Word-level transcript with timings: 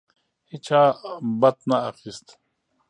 هیچا 0.51 0.81
بت 1.39 1.57
نه 1.69 1.77
اخیست. 1.89 2.27